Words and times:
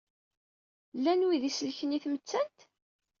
Llan 0.97 1.25
wid 1.25 1.43
i 1.45 1.49
iselken 1.51 1.95
i 1.97 1.99
tmettant? 2.03 2.59